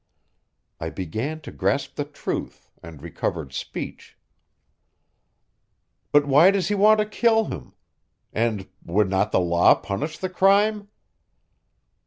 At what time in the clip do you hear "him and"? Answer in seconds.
7.45-8.67